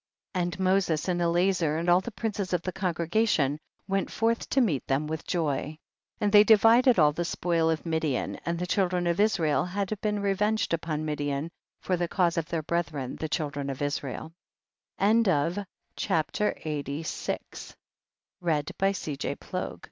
11. 0.33 0.47
And 0.47 0.59
Moses 0.59 1.07
and 1.07 1.21
Elazer 1.21 1.77
and 1.79 1.87
all 1.87 2.01
the 2.01 2.09
princes 2.09 2.53
of 2.53 2.63
the 2.63 2.71
congregation 2.71 3.59
went 3.87 4.09
forth 4.09 4.49
to 4.49 4.59
meet 4.61 4.87
them 4.87 5.05
with 5.05 5.27
joy. 5.27 5.77
12. 5.77 5.77
And 6.21 6.31
they 6.31 6.43
divided 6.43 6.97
all 6.97 7.11
the 7.11 7.23
spoil 7.25 7.69
of 7.69 7.85
Midian, 7.85 8.37
and 8.43 8.57
the 8.57 8.65
children 8.65 9.05
of 9.05 9.19
Israel 9.19 9.63
had 9.65 9.95
been 10.01 10.19
revenged 10.19 10.73
upon 10.73 11.05
Midian 11.05 11.51
for 11.81 11.97
the 11.97 12.07
cause 12.07 12.35
of 12.35 12.47
their 12.47 12.63
brethren 12.63 13.15
the 13.17 13.29
chil 13.29 13.51
dren 13.51 13.69
of 13.69 13.79
Israe 13.79 14.31